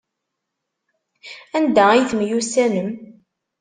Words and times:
Anda 1.57 1.83
ay 1.89 2.01
temyussanem? 2.09 2.89